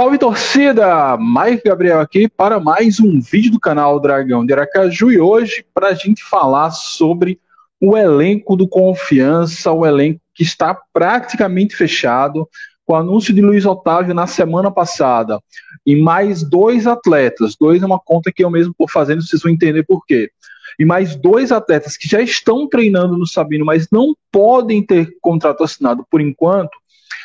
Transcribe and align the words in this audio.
Salve 0.00 0.16
torcida! 0.16 1.18
Mike 1.18 1.62
Gabriel 1.62 2.00
aqui 2.00 2.26
para 2.26 2.58
mais 2.58 2.98
um 2.98 3.20
vídeo 3.20 3.52
do 3.52 3.60
canal 3.60 4.00
Dragão 4.00 4.46
de 4.46 4.50
Aracaju 4.54 5.12
e 5.12 5.20
hoje 5.20 5.62
para 5.74 5.88
a 5.88 5.94
gente 5.94 6.24
falar 6.24 6.70
sobre 6.70 7.38
o 7.78 7.94
elenco 7.94 8.56
do 8.56 8.66
Confiança, 8.66 9.70
o 9.70 9.84
elenco 9.84 10.18
que 10.34 10.42
está 10.42 10.74
praticamente 10.90 11.76
fechado, 11.76 12.48
com 12.86 12.94
o 12.94 12.96
anúncio 12.96 13.34
de 13.34 13.42
Luiz 13.42 13.66
Otávio 13.66 14.14
na 14.14 14.26
semana 14.26 14.70
passada 14.70 15.38
e 15.84 15.94
mais 15.94 16.42
dois 16.42 16.86
atletas, 16.86 17.54
dois 17.60 17.82
é 17.82 17.84
uma 17.84 18.00
conta 18.00 18.32
que 18.32 18.42
eu 18.42 18.48
mesmo 18.48 18.72
estou 18.72 18.88
fazendo, 18.88 19.20
vocês 19.20 19.42
vão 19.42 19.52
entender 19.52 19.82
por 19.82 20.06
quê. 20.06 20.30
E 20.78 20.84
mais 20.86 21.14
dois 21.14 21.52
atletas 21.52 21.98
que 21.98 22.08
já 22.08 22.22
estão 22.22 22.66
treinando 22.66 23.18
no 23.18 23.26
Sabino, 23.26 23.66
mas 23.66 23.86
não 23.92 24.16
podem 24.32 24.82
ter 24.82 25.10
contrato 25.20 25.62
assinado 25.62 26.06
por 26.10 26.22
enquanto, 26.22 26.70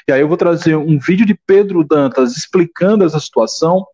e 0.07 0.11
aí 0.11 0.21
eu 0.21 0.27
vou 0.27 0.37
trazer 0.37 0.75
um 0.75 0.99
vídeo 0.99 1.25
de 1.25 1.33
Pedro 1.47 1.83
Dantas 1.83 2.37
explicando 2.37 3.03
essa 3.03 3.19
situação. 3.19 3.85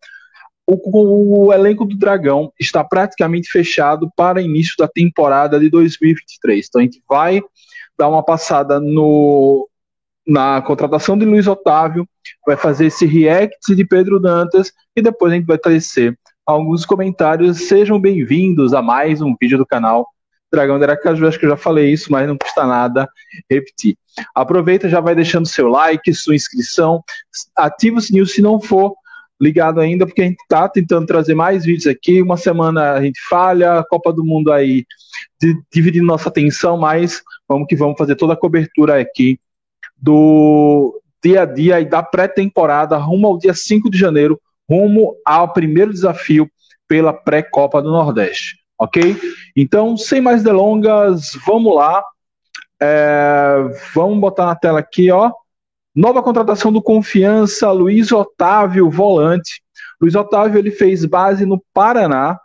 O, 0.66 1.46
o, 1.46 1.52
elenco 1.52 1.84
do 1.84 1.96
Dragão 1.96 2.52
está 2.60 2.84
praticamente 2.84 3.48
fechado 3.50 4.10
para 4.14 4.42
início 4.42 4.74
da 4.78 4.86
temporada 4.86 5.58
de 5.58 5.70
2023. 5.70 6.66
Então 6.68 6.80
a 6.80 6.84
gente 6.84 7.02
vai 7.08 7.42
dar 7.98 8.08
uma 8.08 8.22
passada 8.22 8.78
no, 8.78 9.68
na 10.26 10.60
contratação 10.62 11.16
de 11.16 11.24
Luiz 11.24 11.46
Otávio, 11.46 12.06
vai 12.46 12.56
fazer 12.56 12.86
esse 12.86 13.06
react 13.06 13.74
de 13.74 13.84
Pedro 13.84 14.20
Dantas 14.20 14.70
e 14.94 15.00
depois 15.00 15.32
a 15.32 15.36
gente 15.36 15.46
vai 15.46 15.58
trazer 15.58 16.18
alguns 16.44 16.84
comentários. 16.84 17.68
Sejam 17.68 17.98
bem-vindos 17.98 18.74
a 18.74 18.82
mais 18.82 19.22
um 19.22 19.34
vídeo 19.40 19.56
do 19.56 19.66
canal 19.66 20.06
Dragão 20.52 20.78
de 20.78 20.84
Aracaju, 20.84 21.26
acho 21.26 21.38
que 21.38 21.46
eu 21.46 21.50
já 21.50 21.56
falei 21.56 21.90
isso, 21.90 22.12
mas 22.12 22.28
não 22.28 22.36
custa 22.36 22.66
nada 22.66 23.08
repetir. 23.50 23.96
Aproveita, 24.34 24.88
já 24.88 25.00
vai 25.00 25.14
deixando 25.14 25.48
seu 25.48 25.68
like, 25.68 26.12
sua 26.12 26.34
inscrição, 26.34 27.02
ativa 27.56 27.96
o 27.96 28.00
sininho 28.00 28.26
se 28.26 28.42
não 28.42 28.60
for 28.60 28.94
ligado 29.40 29.80
ainda, 29.80 30.06
porque 30.06 30.20
a 30.20 30.24
gente 30.26 30.40
está 30.42 30.68
tentando 30.68 31.06
trazer 31.06 31.34
mais 31.34 31.64
vídeos 31.64 31.86
aqui. 31.86 32.20
Uma 32.20 32.36
semana 32.36 32.92
a 32.92 33.02
gente 33.02 33.18
falha, 33.28 33.82
Copa 33.88 34.12
do 34.12 34.24
Mundo 34.24 34.52
aí 34.52 34.84
dividindo 35.72 36.06
nossa 36.06 36.28
atenção, 36.28 36.76
mas 36.76 37.22
vamos 37.48 37.66
que 37.66 37.74
vamos 37.74 37.96
fazer 37.96 38.14
toda 38.14 38.34
a 38.34 38.36
cobertura 38.36 39.00
aqui 39.00 39.40
do 39.96 41.00
dia 41.24 41.42
a 41.42 41.44
dia 41.46 41.80
e 41.80 41.84
da 41.84 42.02
pré-temporada 42.02 42.96
rumo 42.98 43.26
ao 43.26 43.38
dia 43.38 43.54
5 43.54 43.90
de 43.90 43.98
janeiro, 43.98 44.40
rumo 44.68 45.16
ao 45.24 45.52
primeiro 45.52 45.92
desafio 45.92 46.48
pela 46.86 47.12
pré-Copa 47.12 47.80
do 47.80 47.90
Nordeste 47.90 48.61
ok? 48.82 49.16
Então, 49.56 49.96
sem 49.96 50.20
mais 50.20 50.42
delongas, 50.42 51.32
vamos 51.46 51.74
lá. 51.74 52.02
É, 52.80 53.56
vamos 53.94 54.18
botar 54.18 54.46
na 54.46 54.56
tela 54.56 54.80
aqui, 54.80 55.10
ó. 55.10 55.30
Nova 55.94 56.22
contratação 56.22 56.72
do 56.72 56.82
Confiança, 56.82 57.70
Luiz 57.70 58.10
Otávio, 58.10 58.90
volante. 58.90 59.62
Luiz 60.00 60.16
Otávio 60.16 60.58
ele 60.58 60.72
fez 60.72 61.04
base 61.04 61.46
no 61.46 61.62
Paraná. 61.72 62.36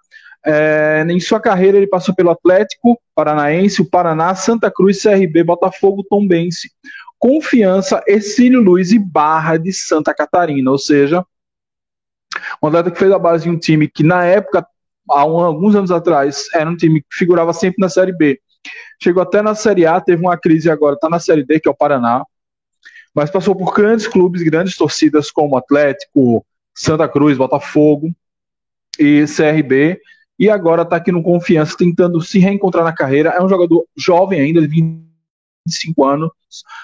É, 0.45 1.03
em 1.09 1.19
sua 1.19 1.39
carreira 1.39 1.77
ele 1.77 1.88
passou 1.88 2.13
pelo 2.13 2.30
Atlético 2.30 2.99
Paranaense, 3.15 3.81
o 3.81 3.89
Paraná, 3.89 4.35
Santa 4.35 4.69
Cruz, 4.69 5.02
CRB, 5.02 5.43
Botafogo, 5.43 6.05
Tombense. 6.08 6.69
Confiança, 7.17 8.03
Ercílio 8.08 8.61
Luiz 8.61 8.91
e 8.91 8.99
Barra 8.99 9.58
de 9.58 9.73
Santa 9.73 10.13
Catarina, 10.13 10.69
ou 10.69 10.77
seja, 10.77 11.25
um 12.61 12.67
atleta 12.67 12.91
que 12.91 12.99
fez 12.99 13.11
a 13.11 13.17
base 13.17 13.45
de 13.45 13.49
um 13.49 13.58
time 13.58 13.88
que 13.88 14.03
na 14.03 14.23
época 14.23 14.63
há 15.09 15.25
um, 15.25 15.39
alguns 15.39 15.75
anos 15.75 15.91
atrás, 15.91 16.45
era 16.53 16.69
um 16.69 16.75
time 16.75 17.02
que 17.02 17.17
figurava 17.17 17.53
sempre 17.53 17.77
na 17.80 17.89
Série 17.89 18.16
B. 18.16 18.39
Chegou 19.02 19.22
até 19.22 19.41
na 19.41 19.55
Série 19.55 19.86
A, 19.86 20.02
teve 20.02 20.22
uma 20.22 20.38
crise 20.38 20.69
agora, 20.69 20.95
está 20.95 21.09
na 21.09 21.19
Série 21.19 21.44
D, 21.44 21.59
que 21.59 21.67
é 21.67 21.72
o 21.72 21.75
Paraná. 21.75 22.23
Mas 23.14 23.30
passou 23.30 23.55
por 23.55 23.73
grandes 23.73 24.08
clubes, 24.08 24.44
grandes 24.44 24.75
torcidas 24.77 25.31
como 25.31 25.58
Atlético, 25.58 26.45
Santa 26.75 27.08
Cruz, 27.08 27.38
Botafogo 27.38 28.11
e 28.99 29.25
CRB. 29.25 29.99
E 30.39 30.49
agora 30.49 30.83
está 30.83 30.97
aqui 30.97 31.11
no 31.11 31.23
Confiança, 31.23 31.75
tentando 31.75 32.21
se 32.21 32.38
reencontrar 32.38 32.83
na 32.83 32.94
carreira. 32.94 33.30
É 33.30 33.42
um 33.42 33.49
jogador 33.49 33.86
jovem 33.98 34.39
ainda, 34.39 34.61
de 34.61 34.67
25 34.67 36.05
anos. 36.05 36.30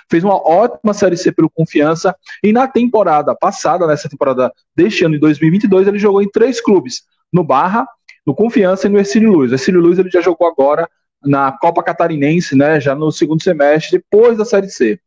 Fez 0.09 0.23
uma 0.23 0.35
ótima 0.35 0.93
Série 0.93 1.17
C 1.17 1.31
pelo 1.31 1.49
Confiança. 1.49 2.15
E 2.43 2.51
na 2.51 2.67
temporada 2.67 3.35
passada, 3.35 3.85
nessa 3.85 4.09
temporada 4.09 4.51
deste 4.75 5.05
ano, 5.05 5.13
de 5.13 5.19
2022, 5.19 5.87
ele 5.87 5.99
jogou 5.99 6.21
em 6.21 6.29
três 6.29 6.59
clubes. 6.59 7.03
No 7.31 7.43
Barra, 7.43 7.87
no 8.25 8.33
Confiança 8.33 8.87
e 8.87 8.89
no 8.89 8.97
Ercílio 8.97 9.31
Luz. 9.31 9.51
O 9.51 9.55
Ercílio 9.55 9.81
Luz 9.81 9.99
ele 9.99 10.09
já 10.09 10.21
jogou 10.21 10.47
agora 10.47 10.89
na 11.23 11.51
Copa 11.51 11.83
Catarinense, 11.83 12.55
né, 12.55 12.79
já 12.79 12.93
no 12.93 13.11
segundo 13.11 13.41
semestre, 13.41 13.97
depois 13.97 14.37
da 14.37 14.45
Série 14.45 14.69
C. 14.69 14.99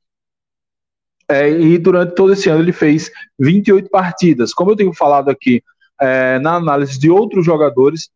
É, 1.28 1.50
e 1.50 1.76
durante 1.76 2.14
todo 2.14 2.32
esse 2.32 2.48
ano 2.48 2.62
ele 2.62 2.72
fez 2.72 3.10
28 3.38 3.90
partidas. 3.90 4.54
Como 4.54 4.70
eu 4.70 4.76
tenho 4.76 4.92
falado 4.92 5.28
aqui 5.28 5.62
é, 6.00 6.38
na 6.38 6.54
análise 6.54 6.98
de 6.98 7.10
outros 7.10 7.44
jogadores, 7.44 8.10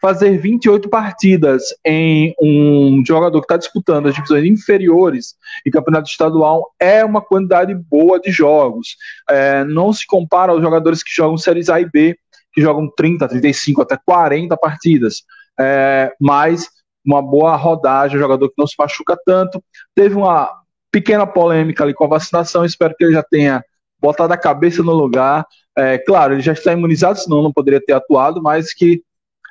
fazer 0.00 0.38
28 0.38 0.88
partidas 0.88 1.62
em 1.84 2.34
um 2.40 3.02
jogador 3.06 3.40
que 3.40 3.46
está 3.46 3.56
disputando 3.56 4.06
as 4.06 4.14
divisões 4.14 4.44
inferiores 4.44 5.34
e 5.64 5.70
campeonato 5.70 6.08
estadual 6.08 6.72
é 6.78 7.04
uma 7.04 7.20
quantidade 7.20 7.74
boa 7.74 8.20
de 8.20 8.30
jogos. 8.30 8.96
É, 9.28 9.64
não 9.64 9.92
se 9.92 10.06
compara 10.06 10.52
aos 10.52 10.62
jogadores 10.62 11.02
que 11.02 11.14
jogam 11.14 11.36
séries 11.36 11.68
A 11.68 11.80
e 11.80 11.88
B, 11.88 12.16
que 12.56 12.62
jogam 12.62 12.90
30, 12.96 13.28
35, 13.28 13.82
até 13.82 13.98
40 14.02 14.56
partidas. 14.56 15.22
É, 15.60 16.10
mas 16.18 16.68
uma 17.04 17.20
boa 17.20 17.54
rodagem, 17.54 18.18
jogador 18.18 18.48
que 18.48 18.54
não 18.56 18.66
se 18.66 18.74
machuca 18.78 19.16
tanto. 19.26 19.62
Teve 19.94 20.14
uma 20.14 20.50
pequena 20.90 21.26
polêmica 21.26 21.84
ali 21.84 21.92
com 21.92 22.04
a 22.04 22.08
vacinação, 22.08 22.64
espero 22.64 22.94
que 22.96 23.04
ele 23.04 23.12
já 23.12 23.22
tenha 23.22 23.62
botado 24.00 24.32
a 24.32 24.38
cabeça 24.38 24.82
no 24.82 24.94
lugar. 24.94 25.46
É, 25.76 25.98
claro, 25.98 26.32
ele 26.32 26.40
já 26.40 26.54
está 26.54 26.72
imunizado, 26.72 27.18
senão 27.18 27.42
não 27.42 27.52
poderia 27.52 27.80
ter 27.80 27.92
atuado, 27.92 28.42
mas 28.42 28.72
que 28.72 29.02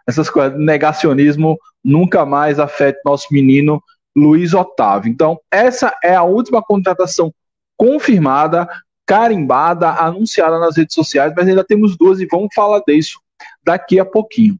essas 0.07 0.29
coisas, 0.29 0.57
negacionismo 0.57 1.57
nunca 1.83 2.25
mais 2.25 2.59
afete 2.59 2.99
nosso 3.05 3.27
menino 3.31 3.81
Luiz 4.15 4.53
Otávio. 4.53 5.11
Então, 5.11 5.39
essa 5.51 5.95
é 6.03 6.15
a 6.15 6.23
última 6.23 6.63
contratação 6.63 7.31
confirmada 7.77 8.67
carimbada, 9.05 9.89
anunciada 9.91 10.59
nas 10.59 10.77
redes 10.77 10.95
sociais, 10.95 11.33
mas 11.35 11.47
ainda 11.47 11.63
temos 11.63 11.95
duas 11.95 12.19
e 12.19 12.25
vamos 12.25 12.49
falar 12.53 12.81
disso 12.87 13.19
daqui 13.63 13.99
a 13.99 14.05
pouquinho, 14.05 14.57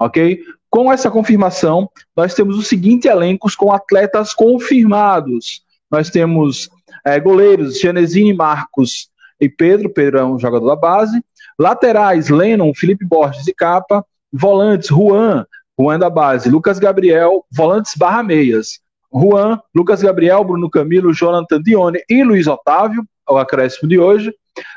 ok? 0.00 0.40
Com 0.70 0.90
essa 0.90 1.10
confirmação, 1.10 1.90
nós 2.16 2.34
temos 2.34 2.56
os 2.56 2.66
seguintes 2.66 3.10
elencos 3.10 3.54
com 3.54 3.72
atletas 3.72 4.32
confirmados. 4.32 5.62
Nós 5.90 6.08
temos 6.08 6.70
é, 7.04 7.20
goleiros, 7.20 7.78
Genesini, 7.78 8.32
Marcos 8.32 9.10
e 9.38 9.50
Pedro, 9.50 9.90
Pedro 9.90 10.18
é 10.18 10.24
um 10.24 10.38
jogador 10.38 10.68
da 10.68 10.76
base. 10.76 11.22
Laterais, 11.58 12.30
Lennon, 12.30 12.72
Felipe 12.74 13.04
Borges 13.04 13.46
e 13.46 13.52
Capa. 13.52 14.02
Volantes, 14.32 14.88
Juan, 14.88 15.44
Juan 15.78 15.98
da 15.98 16.08
base. 16.08 16.48
Lucas 16.48 16.78
Gabriel, 16.78 17.44
volantes 17.52 17.92
barra 17.94 18.22
meias. 18.22 18.80
Juan, 19.12 19.60
Lucas 19.74 20.00
Gabriel, 20.00 20.42
Bruno 20.42 20.70
Camilo, 20.70 21.12
Jonathan 21.12 21.60
Dione 21.60 22.00
e 22.08 22.24
Luiz 22.24 22.46
Otávio 22.46 23.06
o 23.28 23.38
acréscimo 23.38 23.88
de 23.88 23.98
hoje. 23.98 24.34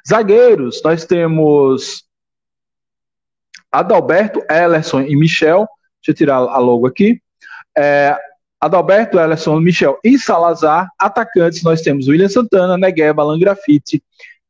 Zagueiros, 0.07 0.81
nós 0.83 1.05
temos 1.05 2.05
Adalberto, 3.71 4.41
Ellerson 4.49 5.01
e 5.01 5.15
Michel. 5.15 5.67
Deixa 6.01 6.11
eu 6.11 6.13
tirar 6.13 6.35
a 6.37 6.57
logo 6.57 6.87
aqui. 6.87 7.21
É, 7.77 8.17
Adalberto, 8.59 9.19
Ellerson, 9.19 9.59
Michel 9.59 9.99
e 10.03 10.17
Salazar. 10.17 10.89
Atacantes, 10.97 11.61
nós 11.63 11.81
temos 11.81 12.07
William 12.07 12.29
Santana, 12.29 12.77
Negueba, 12.77 13.21
Alan 13.21 13.37
Grafite, 13.37 14.01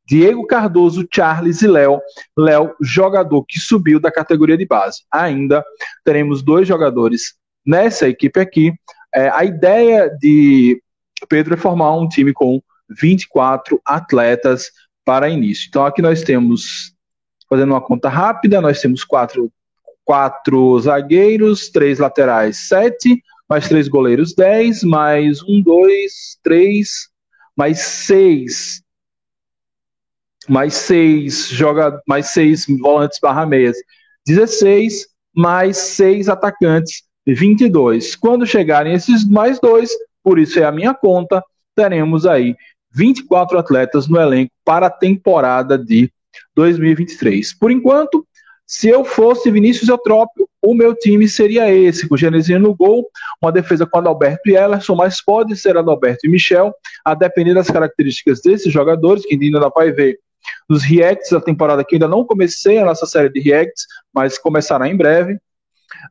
Diego 0.06 0.46
Cardoso, 0.46 1.08
Charles 1.12 1.62
e 1.62 1.68
Léo. 1.68 2.00
Léo, 2.38 2.76
jogador 2.82 3.44
que 3.44 3.60
subiu 3.60 4.00
da 4.00 4.12
categoria 4.12 4.58
de 4.58 4.66
base. 4.66 5.02
Ainda 5.12 5.66
teremos 6.04 6.44
dois 6.44 6.68
jogadores 6.68 7.36
nessa 7.66 8.08
equipe 8.08 8.40
aqui. 8.40 8.74
É, 9.14 9.30
a 9.30 9.44
ideia 9.44 10.10
de 10.10 10.82
Pedro 11.28 11.56
é 11.56 11.58
formar 11.58 11.96
um 11.96 12.08
time 12.08 12.32
com 12.32 12.62
24 12.90 13.82
atletas 13.86 14.72
para 15.04 15.30
início. 15.30 15.68
Então 15.68 15.86
aqui 15.86 16.02
nós 16.02 16.24
temos, 16.24 16.94
fazendo 17.50 17.72
uma 17.72 17.82
conta 17.82 18.10
rápida, 18.10 18.62
nós 18.62 18.82
temos 18.82 19.04
quatro, 19.04 19.52
quatro 20.04 20.80
zagueiros, 20.80 21.70
três 21.70 22.00
laterais, 22.00 22.68
sete, 22.68 23.22
mais 23.48 23.68
três 23.68 23.88
goleiros, 23.88 24.34
dez, 24.34 24.84
mais 24.84 25.42
um, 25.44 25.62
dois, 25.62 26.38
três, 26.44 27.10
mais 27.56 27.80
seis, 27.80 28.82
mais 30.50 30.74
seis 30.74 31.48
joga, 31.50 32.02
mais 32.08 32.28
seis 32.28 32.66
volantes 32.68 33.20
barra 33.22 33.46
meias, 33.46 33.78
16, 34.26 35.08
mais 35.36 35.78
seis 35.78 36.28
atacantes, 36.28 37.04
22. 37.28 38.16
Quando 38.16 38.46
chegarem 38.46 38.94
esses 38.94 39.28
mais 39.28 39.60
dois, 39.60 39.92
por 40.24 40.40
isso 40.40 40.60
é 40.60 40.64
a 40.64 40.72
minha 40.72 40.94
conta, 40.94 41.44
teremos 41.76 42.26
aí 42.26 42.56
24 42.96 43.58
atletas 43.58 44.08
no 44.08 44.20
elenco 44.20 44.52
para 44.64 44.88
a 44.88 44.92
temporada 44.92 45.78
de 45.78 46.12
2023. 46.56 47.58
Por 47.58 47.72
enquanto, 47.72 48.26
se 48.66 48.90
eu 48.90 49.04
fosse 49.04 49.52
Vinícius 49.52 49.90
Eutrópio, 49.90 50.48
o 50.62 50.74
meu 50.74 50.96
time 50.96 51.28
seria 51.28 51.72
esse, 51.72 52.08
com 52.08 52.16
o 52.16 52.18
Genezinho 52.18 52.60
no 52.60 52.74
gol, 52.74 53.08
uma 53.42 53.52
defesa 53.52 53.86
com 53.86 54.00
Adalberto 54.00 54.50
e 54.50 54.56
Ellerson, 54.56 54.96
mas 54.96 55.24
pode 55.24 55.56
ser 55.56 55.78
Adalberto 55.78 56.26
e 56.26 56.30
Michel, 56.30 56.74
a 57.04 57.14
depender 57.14 57.54
das 57.54 57.70
características 57.70 58.42
desses 58.42 58.74
jogadores, 58.74 59.24
que 59.26 59.36
ainda 59.36 59.70
vai 59.70 59.92
ver 59.92 60.18
nos 60.68 60.84
reacts 60.84 61.30
da 61.30 61.42
temporada, 61.42 61.84
que 61.84 61.96
ainda 61.96 62.08
não 62.08 62.26
comecei 62.26 62.80
a 62.80 62.86
nossa 62.86 63.06
série 63.06 63.30
de 63.30 63.40
reacts, 63.40 63.86
mas 64.14 64.38
começará 64.38 64.88
em 64.88 64.98
breve. 64.98 65.38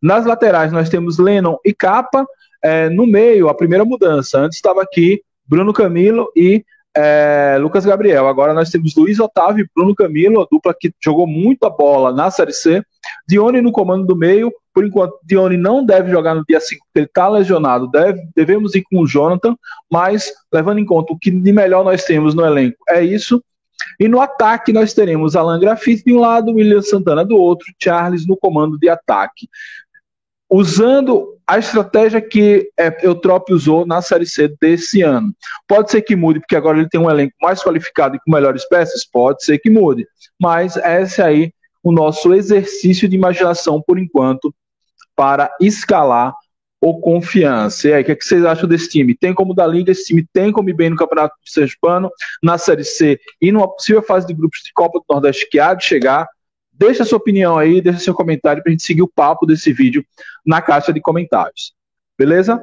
Nas 0.03 0.25
laterais 0.25 0.73
nós 0.73 0.89
temos 0.89 1.19
Lennon 1.19 1.57
e 1.65 1.73
Capa. 1.73 2.27
É, 2.63 2.89
no 2.89 3.07
meio, 3.07 3.49
a 3.49 3.55
primeira 3.55 3.85
mudança. 3.85 4.39
Antes 4.39 4.57
estava 4.57 4.83
aqui 4.83 5.21
Bruno 5.46 5.73
Camilo 5.73 6.31
e 6.37 6.64
é, 6.96 7.56
Lucas 7.61 7.85
Gabriel. 7.85 8.29
Agora 8.29 8.55
nós 8.55 8.70
temos 8.70 8.94
Luiz 8.94 9.19
Otávio 9.19 9.64
e 9.64 9.69
Bruno 9.75 9.94
Camilo, 9.94 10.41
a 10.41 10.46
dupla 10.50 10.75
que 10.79 10.94
jogou 11.02 11.26
muita 11.26 11.69
bola 11.69 12.12
na 12.12 12.31
Série 12.31 12.52
C. 12.52 12.82
Dione 13.29 13.61
no 13.61 13.73
comando 13.73 14.06
do 14.06 14.17
meio. 14.17 14.52
Por 14.73 14.85
enquanto, 14.85 15.19
Dione 15.25 15.56
não 15.56 15.85
deve 15.85 16.11
jogar 16.11 16.35
no 16.35 16.44
dia 16.49 16.61
5, 16.61 16.85
porque 16.87 17.00
ele 17.00 17.06
está 17.06 17.29
lesionado. 17.29 17.88
Deve, 17.91 18.20
devemos 18.35 18.75
ir 18.75 18.82
com 18.82 19.00
o 19.00 19.06
Jonathan, 19.06 19.56
mas 19.91 20.32
levando 20.52 20.79
em 20.79 20.85
conta 20.85 21.12
o 21.12 21.19
que 21.19 21.31
de 21.31 21.52
melhor 21.52 21.85
nós 21.85 22.05
temos 22.05 22.35
no 22.35 22.44
elenco, 22.44 22.79
é 22.88 23.02
isso. 23.02 23.43
E 23.99 24.08
no 24.08 24.20
ataque 24.20 24.73
nós 24.73 24.93
teremos 24.94 25.37
Alan 25.37 25.61
Grafite 25.61 26.05
de 26.05 26.12
um 26.12 26.20
lado, 26.20 26.55
William 26.55 26.82
Santana 26.82 27.25
do 27.25 27.37
outro, 27.37 27.67
Charles 27.81 28.26
no 28.26 28.37
comando 28.37 28.79
de 28.79 28.88
ataque. 28.88 29.49
Usando 30.50 31.34
a 31.46 31.58
estratégia 31.58 32.20
que 32.20 32.70
é, 32.79 33.06
Eutrop 33.06 33.52
usou 33.52 33.87
na 33.87 34.00
Série 34.00 34.26
C 34.26 34.49
desse 34.61 35.02
ano. 35.02 35.35
Pode 35.69 35.91
ser 35.91 36.02
que 36.02 36.17
mude, 36.17 36.41
porque 36.41 36.56
agora 36.56 36.79
ele 36.79 36.88
tem 36.88 37.00
um 37.00 37.11
elenco 37.11 37.35
mais 37.41 37.62
qualificado 37.62 38.17
e 38.17 38.19
com 38.19 38.31
melhores 38.31 38.67
peças? 38.69 39.05
Pode 39.05 39.44
ser 39.44 39.58
que 39.58 39.70
mude. 39.70 40.06
Mas 40.41 40.76
esse 40.76 41.20
aí 41.20 41.52
o 41.82 41.93
nosso 41.93 42.32
exercício 42.32 43.06
de 43.06 43.14
imaginação 43.14 43.82
por 43.87 43.99
enquanto 43.99 44.55
para 45.14 45.55
escalar 45.61 46.35
o 46.81 46.99
confiança. 46.99 47.88
E 47.88 47.94
aí, 47.94 48.02
o 48.02 48.05
que, 48.05 48.12
é 48.12 48.14
que, 48.14 48.25
vocês 48.25 48.44
acham 48.44 48.69
desse 48.69 48.88
time? 48.88 49.14
Tem 49.14 49.32
como 49.32 49.55
dar 49.55 49.67
liga, 49.67 49.93
esse 49.93 50.06
time 50.06 50.26
tem 50.32 50.50
como 50.50 50.69
ir 50.69 50.75
bem 50.75 50.90
no 50.90 50.97
Campeonato 50.97 51.35
Sergipano, 51.44 52.11
na 52.43 52.58
Série 52.58 52.85
C 52.85 53.19
e 53.40 53.52
numa 53.52 53.69
possível 53.69 54.02
fase 54.02 54.26
de 54.26 54.35
grupos 54.35 54.61
de 54.62 54.73
Copa 54.73 54.99
do 54.99 55.05
Nordeste 55.08 55.49
que 55.49 55.58
há 55.58 55.75
de 55.75 55.85
chegar. 55.85 56.26
Deixa 56.76 57.05
sua 57.05 57.19
opinião 57.19 57.56
aí, 57.56 57.81
deixa 57.81 58.00
seu 58.00 58.15
comentário 58.15 58.62
para 58.62 58.71
a 58.71 58.73
gente 58.73 58.82
seguir 58.82 59.03
o 59.03 59.09
papo 59.09 59.47
desse 59.47 59.73
vídeo 59.73 60.05
na 60.44 60.61
caixa 60.61 60.93
de 60.93 61.00
comentários. 61.00 61.73
Beleza? 62.19 62.62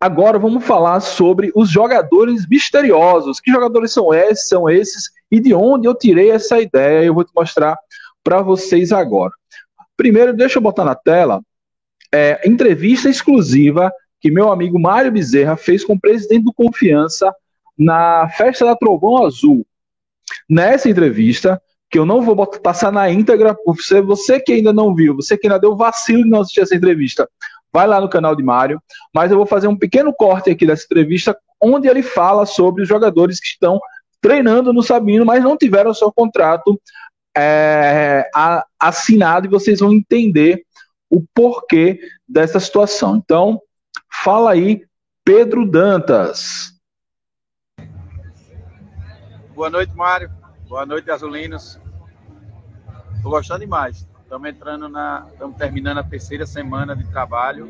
Agora 0.00 0.38
vamos 0.38 0.64
falar 0.64 1.00
sobre 1.00 1.52
os 1.54 1.70
jogadores 1.70 2.48
misteriosos. 2.48 3.38
Que 3.38 3.52
jogadores 3.52 3.92
são 3.92 4.12
esses? 4.12 4.48
São 4.48 4.68
esses 4.68 5.10
e 5.30 5.38
de 5.38 5.54
onde 5.54 5.86
eu 5.86 5.94
tirei 5.94 6.30
essa 6.30 6.60
ideia? 6.60 7.04
Eu 7.04 7.14
vou 7.14 7.24
te 7.24 7.32
mostrar 7.34 7.78
para 8.24 8.42
vocês 8.42 8.92
agora. 8.92 9.32
Primeiro, 9.96 10.32
deixa 10.32 10.58
eu 10.58 10.62
botar 10.62 10.84
na 10.84 10.94
tela 10.94 11.42
é, 12.12 12.40
entrevista 12.48 13.08
exclusiva 13.08 13.92
que 14.20 14.30
meu 14.30 14.50
amigo 14.50 14.78
Mário 14.78 15.12
Bezerra 15.12 15.56
fez 15.56 15.84
com 15.84 15.94
o 15.94 16.00
presidente 16.00 16.44
do 16.44 16.52
Confiança 16.52 17.32
na 17.78 18.28
festa 18.30 18.64
da 18.64 18.76
Trovão 18.76 19.24
Azul. 19.24 19.66
Nessa 20.48 20.88
entrevista, 20.88 21.60
que 21.90 21.98
eu 21.98 22.06
não 22.06 22.22
vou 22.22 22.46
passar 22.46 22.92
na 22.92 23.10
íntegra, 23.10 23.56
você, 23.66 24.00
você 24.00 24.38
que 24.38 24.52
ainda 24.52 24.72
não 24.72 24.94
viu, 24.94 25.16
você 25.16 25.36
que 25.36 25.48
ainda 25.48 25.58
deu 25.58 25.76
vacilo 25.76 26.22
de 26.22 26.30
não 26.30 26.40
assistir 26.40 26.60
essa 26.60 26.76
entrevista, 26.76 27.28
vai 27.72 27.86
lá 27.86 28.00
no 28.00 28.08
canal 28.08 28.36
de 28.36 28.42
Mário, 28.42 28.80
mas 29.12 29.30
eu 29.30 29.36
vou 29.36 29.46
fazer 29.46 29.66
um 29.66 29.76
pequeno 29.76 30.12
corte 30.12 30.50
aqui 30.50 30.64
dessa 30.64 30.84
entrevista, 30.84 31.36
onde 31.60 31.88
ele 31.88 32.02
fala 32.02 32.46
sobre 32.46 32.82
os 32.82 32.88
jogadores 32.88 33.40
que 33.40 33.48
estão 33.48 33.80
treinando 34.20 34.72
no 34.72 34.82
Sabino, 34.82 35.26
mas 35.26 35.42
não 35.42 35.56
tiveram 35.56 35.92
seu 35.92 36.12
contrato 36.12 36.80
é, 37.36 38.28
assinado 38.78 39.46
e 39.46 39.50
vocês 39.50 39.80
vão 39.80 39.92
entender 39.92 40.64
o 41.08 41.24
porquê 41.34 42.00
dessa 42.28 42.60
situação. 42.60 43.16
Então, 43.16 43.60
fala 44.22 44.52
aí, 44.52 44.84
Pedro 45.24 45.66
Dantas. 45.66 46.72
Boa 49.54 49.70
noite, 49.70 49.94
Mário. 49.94 50.39
Boa 50.70 50.86
noite, 50.86 51.10
Azulinos. 51.10 51.80
Estou 53.16 53.32
gostando 53.32 53.58
demais. 53.58 54.08
Estamos 54.22 54.48
entrando 54.48 54.88
na. 54.88 55.26
Estamos 55.32 55.56
terminando 55.56 55.98
a 55.98 56.04
terceira 56.04 56.46
semana 56.46 56.94
de 56.94 57.02
trabalho 57.08 57.68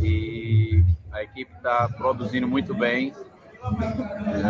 e 0.00 0.82
a 1.12 1.22
equipe 1.22 1.54
está 1.54 1.88
produzindo 1.90 2.48
muito 2.48 2.74
bem. 2.74 3.14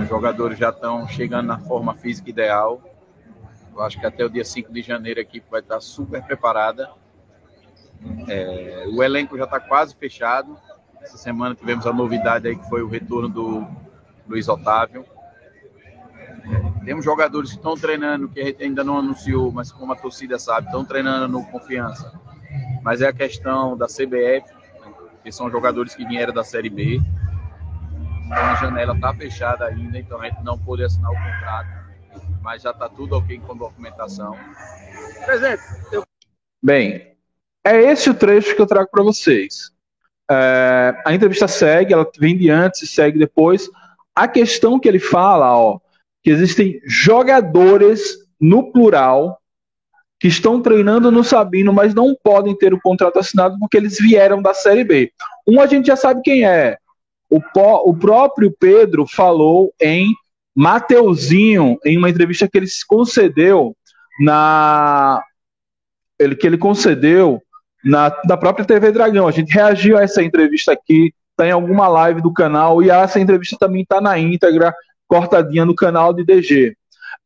Os 0.03 0.09
jogadores 0.09 0.59
já 0.59 0.71
estão 0.71 1.07
chegando 1.09 1.49
na 1.49 1.59
forma 1.59 1.95
física 1.95 2.31
ideal. 2.31 2.83
Eu 3.75 3.83
acho 3.83 4.01
que 4.01 4.07
até 4.07 4.25
o 4.25 4.31
dia 4.31 4.43
5 4.43 4.73
de 4.73 4.81
janeiro 4.81 5.21
a 5.21 5.23
equipe 5.23 5.47
vai 5.51 5.61
estar 5.61 5.79
super 5.83 6.25
preparada. 6.25 6.91
É, 8.29 8.87
o 8.89 9.03
elenco 9.03 9.37
já 9.37 9.45
está 9.45 9.61
quase 9.61 9.95
fechado. 9.95 10.57
Essa 11.03 11.19
semana 11.19 11.55
tivemos 11.55 11.87
a 11.87 11.93
novidade 11.93 12.49
aí 12.49 12.57
que 12.57 12.67
foi 12.67 12.81
o 12.81 12.89
retorno 12.89 13.29
do 13.29 13.67
Luiz 14.27 14.49
Otávio. 14.49 15.05
Temos 16.87 17.05
jogadores 17.05 17.51
que 17.51 17.57
estão 17.57 17.77
treinando, 17.77 18.29
que 18.29 18.41
a 18.41 18.45
gente 18.45 18.65
ainda 18.65 18.83
não 18.83 18.99
anunciou, 18.99 19.53
mas 19.53 19.71
como 19.71 19.93
a 19.93 19.97
torcida 19.97 20.39
sabe, 20.39 20.69
estão 20.69 20.85
treinando 20.85 21.29
no 21.29 21.45
Confiança. 21.45 22.19
Mas 22.83 23.03
é 23.03 23.09
a 23.09 23.13
questão 23.13 23.77
da 23.77 23.87
CBF, 23.87 24.47
que 25.23 25.31
são 25.31 25.51
jogadores 25.51 25.95
que 25.95 26.07
vieram 26.07 26.33
da 26.33 26.45
Série 26.45 26.71
B. 26.71 27.03
Então 28.25 28.39
a 28.39 28.55
janela 28.55 28.95
está 28.95 29.13
fechada 29.13 29.67
ainda, 29.67 29.99
então 29.99 30.19
a 30.23 30.31
gente 30.31 30.43
não 30.43 30.59
pôde 30.59 30.83
assinar 30.83 31.11
o 31.11 31.15
contrato 31.15 31.87
mas 32.47 32.63
já 32.63 32.71
está 32.71 32.89
tudo 32.89 33.17
ok 33.17 33.41
com 33.41 33.57
documentação. 33.57 34.37
Presidente, 35.25 35.63
eu... 35.91 36.05
Bem, 36.63 37.17
é 37.65 37.83
esse 37.91 38.09
o 38.09 38.15
trecho 38.15 38.55
que 38.55 38.63
eu 38.63 38.69
trago 38.69 38.89
para 38.89 39.03
vocês. 39.03 39.73
É, 40.31 40.95
a 41.05 41.13
entrevista 41.13 41.49
segue, 41.49 41.93
ela 41.93 42.09
vem 42.17 42.39
de 42.39 42.49
antes 42.49 42.83
e 42.83 42.87
segue 42.87 43.19
depois. 43.19 43.69
A 44.15 44.29
questão 44.29 44.79
que 44.79 44.87
ele 44.87 45.01
fala, 45.01 45.59
ó, 45.59 45.81
que 46.27 46.31
existem 46.33 46.81
jogadores 46.85 48.17
no 48.41 48.73
plural 48.73 49.39
que 50.19 50.27
estão 50.27 50.61
treinando 50.61 51.09
no 51.13 51.23
Sabino, 51.23 51.73
mas 51.73 51.95
não 51.95 52.17
podem 52.21 52.53
ter 52.59 52.75
o 52.75 52.81
contrato 52.81 53.21
assinado 53.21 53.57
porque 53.61 53.77
eles 53.77 53.97
vieram 53.97 54.43
da 54.43 54.53
Série 54.53 54.83
B. 54.83 55.13
Um 55.47 55.61
a 55.61 55.69
gente 55.69 55.87
já 55.87 55.95
sabe 55.95 56.23
quem 56.25 56.45
é. 56.45 56.79
O, 57.31 57.39
o 57.89 57.97
próprio 57.97 58.53
Pedro 58.59 59.07
falou 59.07 59.73
em 59.81 60.13
Mateuzinho, 60.53 61.79
em 61.85 61.97
uma 61.97 62.11
entrevista 62.11 62.49
que 62.49 62.59
ele 62.59 62.67
concedeu 62.89 63.77
na. 64.19 65.23
Ele, 66.19 66.35
que 66.35 66.45
ele 66.45 66.59
concedeu 66.59 67.41
na, 67.85 68.13
na 68.25 68.37
própria 68.37 68.67
TV 68.67 68.91
Dragão. 68.91 69.29
A 69.29 69.33
gente 69.33 69.55
reagiu 69.55 69.97
a 69.97 70.03
essa 70.03 70.25
entrevista 70.25 70.73
aqui, 70.73 71.15
está 71.31 71.47
em 71.47 71.53
alguma 71.53 71.87
live 71.87 72.21
do 72.21 72.33
canal, 72.33 72.83
e 72.83 72.91
essa 72.91 73.21
entrevista 73.21 73.57
também 73.61 73.83
está 73.83 74.01
na 74.01 74.19
íntegra, 74.19 74.75
cortadinha 75.09 75.65
no 75.65 75.75
canal 75.75 76.13
de 76.13 76.25
DG. 76.25 76.77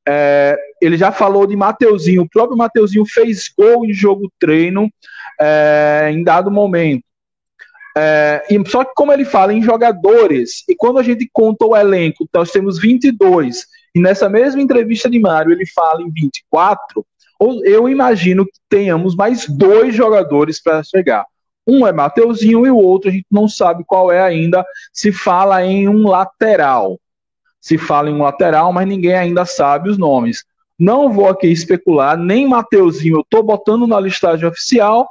É, 0.09 0.59
ele 0.81 0.97
já 0.97 1.13
falou 1.13 1.47
de 1.47 1.55
Mateuzinho, 1.57 2.23
o 2.23 2.29
próprio 2.29 2.57
Mateuzinho 2.57 3.05
fez 3.07 3.51
gol 3.57 3.85
em 3.85 3.93
jogo 3.93 4.33
treino 4.39 4.91
é, 5.41 6.11
em 6.13 6.25
dado 6.25 6.51
momento. 6.51 7.05
É, 7.97 8.45
e, 8.51 8.69
só 8.69 8.85
que 8.85 8.93
como 8.95 9.13
ele 9.13 9.25
fala 9.25 9.53
em 9.53 9.63
jogadores, 9.63 10.65
e 10.69 10.75
quando 10.75 10.99
a 10.99 11.03
gente 11.03 11.29
conta 11.33 11.67
o 11.67 11.77
elenco, 11.77 12.29
nós 12.33 12.51
temos 12.51 12.79
22, 12.79 13.67
e 13.95 14.01
nessa 14.01 14.29
mesma 14.29 14.61
entrevista 14.61 15.11
de 15.11 15.19
Mário 15.19 15.53
ele 15.53 15.67
fala 15.67 16.03
em 16.03 16.11
24, 16.11 17.05
eu 17.65 17.89
imagino 17.89 18.45
que 18.45 18.53
tenhamos 18.69 19.17
mais 19.17 19.47
dois 19.49 19.95
jogadores 19.95 20.63
para 20.63 20.83
chegar. 20.83 21.25
Um 21.67 21.87
é 21.87 21.93
Mateuzinho 21.93 22.67
e 22.67 22.71
o 22.71 22.77
outro 22.77 23.11
a 23.11 23.13
gente 23.13 23.27
não 23.31 23.49
sabe 23.49 23.85
qual 23.87 24.13
é 24.13 24.21
ainda. 24.21 24.65
Se 24.93 25.13
fala 25.13 25.65
em 25.65 25.89
um 25.89 26.09
lateral. 26.09 26.99
Se 27.61 27.77
fala 27.77 28.11
em 28.11 28.15
um 28.15 28.23
lateral, 28.23 28.73
mas 28.73 28.89
ninguém 28.89 29.15
ainda 29.15 29.45
sabe 29.45 29.91
os 29.91 29.99
nomes. 29.99 30.45
Não 30.79 31.13
vou 31.13 31.29
aqui 31.29 31.47
especular, 31.47 32.17
nem 32.17 32.49
Mateuzinho 32.49 33.19
eu 33.19 33.21
estou 33.21 33.43
botando 33.43 33.87
na 33.87 34.01
listagem 34.01 34.47
oficial, 34.47 35.09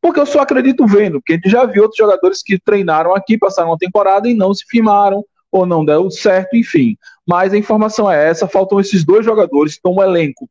porque 0.00 0.20
eu 0.20 0.26
só 0.26 0.40
acredito 0.40 0.86
vendo, 0.86 1.14
porque 1.20 1.32
a 1.32 1.36
gente 1.36 1.48
já 1.48 1.64
viu 1.64 1.82
outros 1.82 1.98
jogadores 1.98 2.42
que 2.42 2.58
treinaram 2.58 3.14
aqui, 3.14 3.38
passaram 3.38 3.70
uma 3.70 3.78
temporada 3.78 4.28
e 4.28 4.34
não 4.34 4.52
se 4.52 4.64
firmaram, 4.68 5.24
ou 5.50 5.64
não 5.64 5.84
deu 5.84 6.10
certo, 6.10 6.54
enfim. 6.56 6.96
Mas 7.26 7.52
a 7.52 7.58
informação 7.58 8.10
é 8.10 8.28
essa, 8.28 8.46
faltam 8.46 8.78
esses 8.78 9.04
dois 9.04 9.24
jogadores, 9.24 9.76
então 9.78 9.94
o 9.94 10.02
elenco 10.02 10.48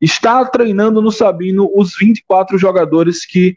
está 0.00 0.44
treinando 0.44 1.00
no 1.00 1.12
Sabino 1.12 1.70
os 1.74 1.96
24 1.96 2.58
jogadores 2.58 3.24
que 3.24 3.56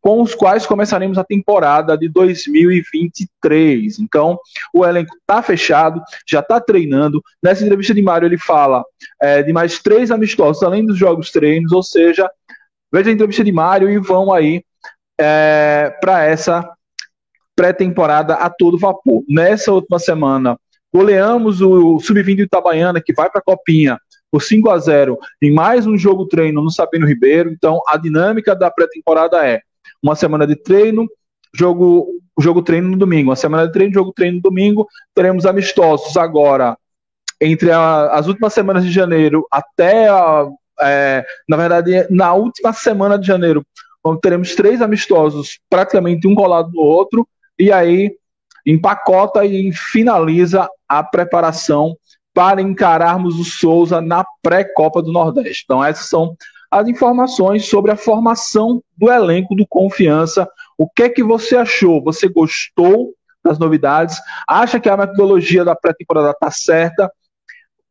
com 0.00 0.22
os 0.22 0.34
quais 0.34 0.66
começaremos 0.66 1.16
a 1.18 1.24
temporada 1.24 1.96
de 1.96 2.08
2023. 2.08 3.98
Então, 3.98 4.38
o 4.74 4.84
elenco 4.84 5.16
está 5.16 5.42
fechado, 5.42 6.02
já 6.28 6.40
está 6.40 6.60
treinando. 6.60 7.22
Nessa 7.42 7.64
entrevista 7.64 7.94
de 7.94 8.02
Mário, 8.02 8.26
ele 8.26 8.38
fala 8.38 8.84
é, 9.20 9.42
de 9.42 9.52
mais 9.52 9.78
três 9.78 10.10
amistosos, 10.10 10.62
além 10.62 10.84
dos 10.84 10.98
jogos 10.98 11.30
treinos, 11.30 11.72
ou 11.72 11.82
seja, 11.82 12.30
Veja 12.92 13.10
a 13.10 13.12
entrevista 13.12 13.44
de 13.44 13.52
Mário 13.52 13.88
e 13.88 13.98
vão 13.98 14.32
aí 14.32 14.64
é, 15.18 15.94
para 16.00 16.24
essa 16.24 16.68
pré-temporada 17.54 18.34
a 18.34 18.50
todo 18.50 18.78
vapor. 18.78 19.22
Nessa 19.28 19.72
última 19.72 19.98
semana, 19.98 20.58
goleamos 20.92 21.60
o 21.60 22.00
Sub-20 22.00 22.36
de 22.36 22.42
Itabaiana, 22.42 23.00
que 23.00 23.12
vai 23.12 23.30
para 23.30 23.40
a 23.40 23.44
Copinha, 23.44 23.96
por 24.30 24.42
5 24.42 24.70
a 24.70 24.78
0 24.78 25.18
em 25.42 25.52
mais 25.52 25.86
um 25.86 25.96
jogo 25.96 26.26
treino 26.26 26.62
no 26.62 26.70
Sabino 26.70 27.06
Ribeiro. 27.06 27.50
Então, 27.50 27.80
a 27.86 27.96
dinâmica 27.96 28.54
da 28.54 28.70
pré-temporada 28.70 29.44
é 29.46 29.60
uma 30.02 30.14
semana 30.14 30.46
de 30.46 30.56
treino, 30.56 31.08
jogo, 31.54 32.08
jogo 32.38 32.62
treino 32.62 32.90
no 32.90 32.96
domingo. 32.96 33.30
Uma 33.30 33.36
semana 33.36 33.66
de 33.66 33.72
treino, 33.72 33.92
jogo 33.92 34.12
treino 34.12 34.36
no 34.36 34.42
domingo. 34.42 34.86
Teremos 35.14 35.46
amistosos 35.46 36.16
agora 36.16 36.76
entre 37.40 37.70
a, 37.72 38.10
as 38.12 38.26
últimas 38.26 38.52
semanas 38.52 38.84
de 38.84 38.92
janeiro 38.92 39.46
até, 39.50 40.08
a, 40.08 40.46
é, 40.82 41.24
na 41.48 41.56
verdade, 41.56 42.06
na 42.10 42.34
última 42.34 42.72
semana 42.72 43.18
de 43.18 43.26
janeiro, 43.26 43.64
teremos 44.22 44.54
três 44.54 44.80
amistosos, 44.80 45.58
praticamente 45.68 46.26
um 46.26 46.34
colado 46.34 46.70
no 46.72 46.82
outro, 46.82 47.26
e 47.58 47.72
aí 47.72 48.14
empacota 48.66 49.44
e 49.44 49.72
finaliza 49.72 50.68
a 50.88 51.02
preparação 51.02 51.96
para 52.32 52.62
encararmos 52.62 53.38
o 53.38 53.44
Souza 53.44 54.00
na 54.00 54.24
pré-Copa 54.42 55.02
do 55.02 55.12
Nordeste. 55.12 55.64
Então, 55.64 55.84
essas 55.84 56.08
são 56.08 56.36
as 56.70 56.88
informações 56.88 57.68
sobre 57.68 57.90
a 57.90 57.96
formação 57.96 58.82
do 58.96 59.10
elenco 59.10 59.54
do 59.54 59.66
Confiança. 59.66 60.48
O 60.78 60.88
que 60.88 61.02
é 61.02 61.08
que 61.08 61.22
você 61.22 61.56
achou? 61.56 62.02
Você 62.04 62.28
gostou 62.28 63.12
das 63.44 63.58
novidades? 63.58 64.16
Acha 64.46 64.78
que 64.78 64.88
a 64.88 64.96
metodologia 64.96 65.64
da 65.64 65.74
pré-temporada 65.74 66.30
está 66.30 66.50
certa? 66.50 67.10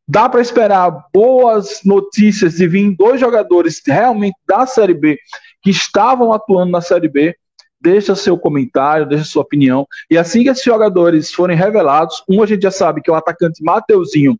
Dá 0.08 0.28
para 0.28 0.40
esperar 0.40 1.06
boas 1.12 1.82
notícias 1.84 2.54
de 2.54 2.66
vir 2.66 2.96
dois 2.96 3.20
jogadores 3.20 3.80
realmente 3.86 4.36
da 4.48 4.66
Série 4.66 4.94
B 4.94 5.18
que 5.62 5.70
estavam 5.70 6.32
atuando 6.32 6.72
na 6.72 6.80
Série 6.80 7.08
B? 7.08 7.36
Deixa 7.80 8.14
seu 8.14 8.38
comentário, 8.38 9.06
deixa 9.06 9.24
sua 9.24 9.42
opinião. 9.42 9.86
E 10.10 10.18
assim 10.18 10.42
que 10.42 10.50
esses 10.50 10.64
jogadores 10.64 11.32
forem 11.32 11.56
revelados, 11.56 12.22
um 12.28 12.42
a 12.42 12.46
gente 12.46 12.62
já 12.62 12.70
sabe 12.70 13.00
que 13.00 13.10
é 13.10 13.12
o 13.12 13.16
atacante 13.16 13.62
Mateuzinho, 13.62 14.38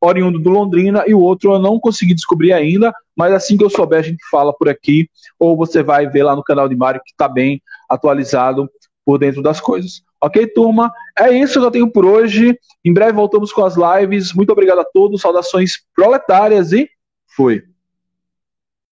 oriundo 0.00 0.38
do 0.38 0.50
Londrina, 0.50 1.04
e 1.06 1.14
o 1.14 1.20
outro 1.20 1.54
eu 1.54 1.58
não 1.58 1.80
consegui 1.80 2.14
descobrir 2.14 2.52
ainda, 2.52 2.92
mas 3.16 3.32
assim 3.32 3.56
que 3.56 3.64
eu 3.64 3.70
souber 3.70 4.00
a 4.00 4.02
gente 4.02 4.22
fala 4.30 4.52
por 4.52 4.68
aqui, 4.68 5.08
ou 5.38 5.56
você 5.56 5.82
vai 5.82 6.06
ver 6.06 6.22
lá 6.22 6.36
no 6.36 6.44
canal 6.44 6.68
de 6.68 6.76
Mário 6.76 7.00
que 7.04 7.12
está 7.12 7.28
bem 7.28 7.62
atualizado 7.88 8.68
por 9.04 9.18
dentro 9.18 9.42
das 9.42 9.60
coisas. 9.60 10.02
Ok, 10.20 10.46
turma? 10.48 10.92
É 11.16 11.30
isso 11.30 11.60
que 11.60 11.66
eu 11.66 11.70
tenho 11.70 11.90
por 11.90 12.04
hoje. 12.04 12.58
Em 12.84 12.92
breve 12.92 13.12
voltamos 13.12 13.52
com 13.52 13.64
as 13.64 13.76
lives. 13.76 14.32
Muito 14.32 14.50
obrigado 14.50 14.80
a 14.80 14.84
todos. 14.84 15.20
Saudações 15.20 15.74
proletárias 15.94 16.72
e 16.72 16.88
fui. 17.28 17.62